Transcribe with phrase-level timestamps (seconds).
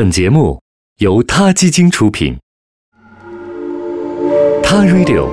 [0.00, 0.58] 本节目
[1.00, 2.34] 由他基金出品，
[4.62, 5.28] 《他 Radio》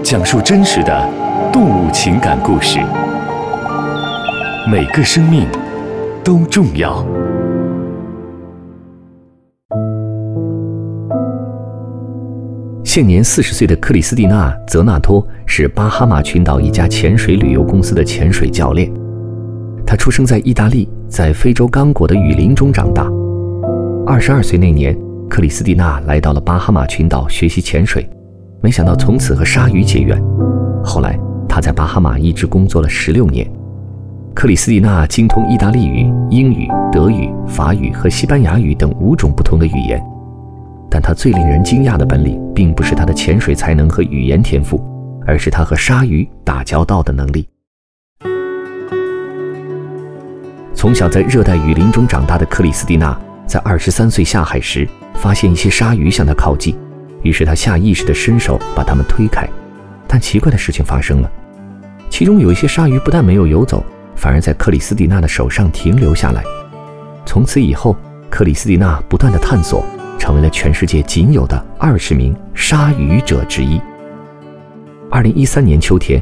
[0.00, 1.12] 讲述真实的
[1.52, 2.78] 动物情感故事，
[4.70, 5.44] 每个生命
[6.22, 7.04] 都重要。
[12.84, 18.88] 现年四十岁的克里斯蒂娜·泽纳托是巴哈马群岛一家潜水旅游公司的潜水教练。
[19.84, 23.10] 他出生在意大利，在非洲刚果的雨林中长大。
[24.08, 24.98] 二十二岁那年，
[25.28, 28.08] 克里斯蒂娜来到了巴哈马群岛学习潜水，
[28.62, 30.18] 没想到从此和鲨鱼结缘。
[30.82, 33.46] 后来，她在巴哈马一直工作了十六年。
[34.34, 40.02] 克里斯蒂娜精通意大利语、英语、德语、法语和西班牙语等五种不同的语言。
[40.90, 44.82] 但她最令人惊讶的本领，并不是她的潜水才能和语言天赋，
[45.26, 47.46] 而是她和鲨鱼打交道的能力。
[50.72, 53.14] 从小在热带雨林中长大的克里斯蒂娜，
[53.48, 56.76] 在二十三岁下海时，发现一些鲨鱼向他靠近，
[57.22, 59.48] 于是他下意识地伸手把它们推开。
[60.06, 61.30] 但奇怪的事情发生了，
[62.10, 63.82] 其中有一些鲨鱼不但没有游走，
[64.14, 66.44] 反而在克里斯蒂娜的手上停留下来。
[67.24, 67.96] 从此以后，
[68.28, 69.84] 克里斯蒂娜不断地探索。
[70.18, 73.80] 成为了全世界仅有的二十名鲨鱼者之一。
[75.08, 76.20] 二零一三年秋天，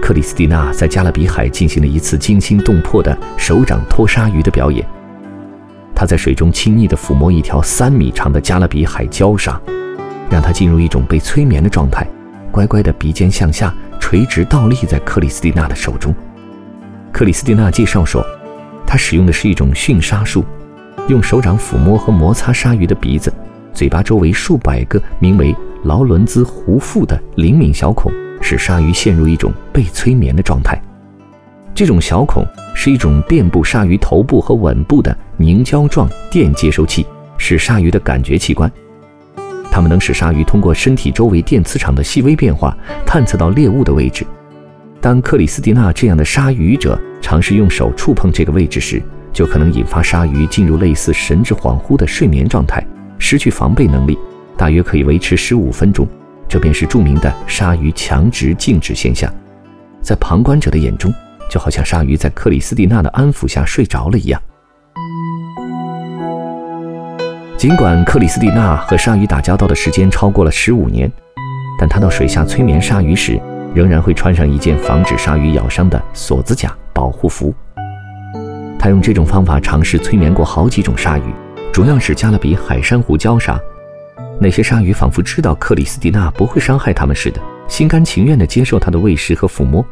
[0.00, 4.86] 克里斯蒂娜在加勒比海进行了一次惊心动魄的手掌托鲨鱼的表演。
[6.02, 9.56] 他在水中轻易地抚摸一条三米长的加勒比海礁鲨，
[10.28, 12.04] 让它进入一种被催眠的状态，
[12.50, 16.12] 乖乖地鼻尖向下垂直倒立在克里斯蒂娜的手中。
[17.12, 18.26] 克里斯蒂娜介绍说，
[18.84, 20.44] 他使用的是一种驯鲨术。
[21.06, 23.32] 用手掌抚摸和摩擦鲨鱼的鼻子、
[23.72, 30.76] 嘴巴周围数百个名为劳伦兹弧腹的灵敏小孔，使鲨鱼陷入一种被催眠的状态。
[31.72, 37.04] 这种小孔是一种遍布鲨鱼头部和吻部的凝胶状电接收器，
[37.36, 38.70] 是鲨鱼的感觉器官。
[39.72, 44.24] 它们能使鲨鱼通过身体周围电磁场的细微变化，探测到猎物的位置。
[45.00, 49.02] 当克里斯蒂娜这样的鲨鱼者尝试用手触碰这个位置时，
[49.32, 52.86] 就可能引发鲨鱼进入类似神志恍惚的睡眠状态，
[53.18, 54.16] 失去防备能力，
[54.56, 56.06] 大约可以维持十五分钟。
[56.48, 59.32] 这便是著名的鲨鱼强直静止现象。
[60.02, 61.12] 在旁观者的眼中，
[61.50, 64.40] 就好像鲨鱼在克里斯蒂娜的安抚下睡着了一样。
[67.62, 71.08] 尽管克里斯蒂娜和鲨鱼打交道的时间超过了十五年，
[71.78, 73.40] 但她到水下催眠鲨鱼时，
[73.72, 77.54] 仍然会穿上一件防止鲨鱼咬伤的锁子甲保护服。
[78.80, 81.32] 他用这种方法尝试催眠过好几种鲨鱼，
[81.72, 83.56] 主要是加勒比海珊瑚礁鲨。
[84.40, 89.86] 那些鲨鱼仿佛知道克里斯蒂娜不会伤害它们似的，心甘情愿地接受她的喂食和抚摸。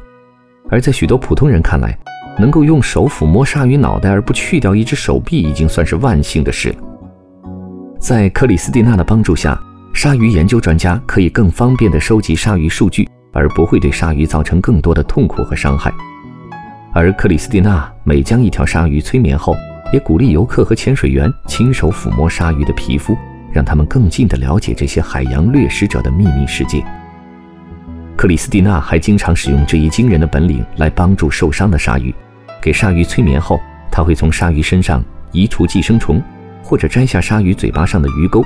[0.69, 1.97] 而在许多普通人看来，
[2.37, 6.75] 能够用手抚摸鲨鱼脑袋而不去掉一只手臂，已经算是万幸的事了。
[8.00, 9.61] 在克里斯蒂娜的帮助下，
[9.93, 15.93] 鲨鱼研究专家可以更方便地收集鲨鱼数据，而不会对鲨鱼造成更多的痛苦和伤害。
[16.94, 19.55] 而克里斯蒂娜每将一条鲨鱼催眠后，
[19.93, 23.15] 也鼓励游客和潜水员亲手抚摸鲨鱼的皮肤，
[23.53, 26.82] 让他们更近地了解这些海洋掠食者的秘密世界。
[28.17, 32.15] 克里斯蒂娜还经常使用这一惊人的本领来帮助受伤的鲨鱼。
[32.62, 33.61] 给鲨鱼催眠后，
[33.93, 36.21] 他会从鲨鱼身上移除寄生虫，
[36.70, 38.44] 或者摘下鲨鱼嘴巴上的鱼钩。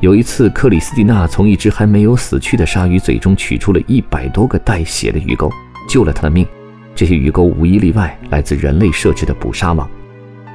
[0.00, 5.50] 有一次，克里斯蒂娜从一只还没有死去的鲨鱼嘴中取出了一百多个带血的鱼钩，
[5.86, 6.46] 救了它的命。
[6.94, 9.86] 这些鱼钩无一例外来自人类设置的捕杀网。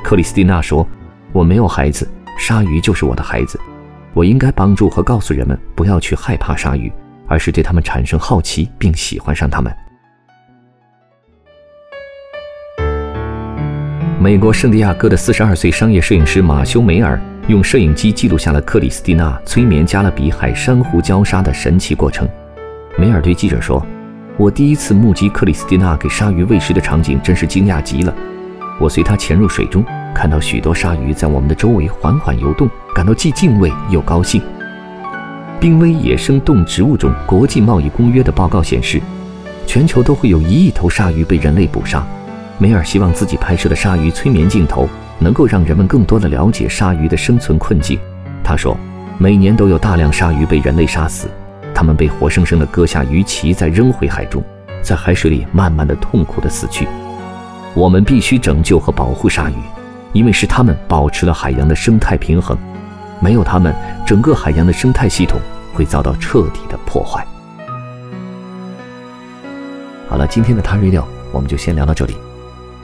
[0.04, 0.88] 克里斯蒂娜说
[1.32, 3.60] ：“我没有孩子，鲨鱼就是我的孩子。
[4.16, 6.92] 我应该帮助和告诉人们不要去害怕鲨鱼，
[7.28, 9.72] 而是对他们产生好奇并喜欢上它们。”
[14.22, 22.28] 美国圣地亚哥的四十二岁商业摄影师马修梅尔用摄影机记录下了克里斯蒂娜催眠加勒比海珊瑚礁鲨的神奇过程。
[22.98, 23.82] 梅尔对记者说。
[24.36, 28.14] 我第一次目击克里斯蒂娜给鲨鱼喂食的场景，真是惊讶极了。
[28.78, 34.42] 我随她潜入水中，看到许多鲨鱼在我们的周围缓缓游动，感到既敬畏又高兴。
[35.62, 39.02] 濒危野生动植物种国际贸易公约的报告显示，
[39.66, 42.06] 全球都会有一亿头鲨鱼被人类捕杀。
[42.62, 44.86] 梅尔希望自己拍摄的鲨鱼催眠镜头
[45.18, 47.98] 能够让人们更多的了解鲨鱼的生存困境。
[48.44, 48.78] 他说，
[49.18, 51.30] 每年都有大量鲨鱼被人类杀死。
[51.74, 54.44] 他们被活生生的割下鱼鳍，再扔回海中，
[54.82, 56.86] 在海水里慢慢的、痛苦的死去。
[57.74, 59.56] 我们必须拯救和保护鲨鱼，
[60.12, 62.58] 因为是它们保持了海洋的生态平衡。
[63.22, 63.74] 没有它们，
[64.06, 65.40] 整个海洋的生态系统
[65.74, 67.26] 会遭到彻底的破坏。
[70.10, 72.18] 好了，今天的 Radio 我们就先聊到这里，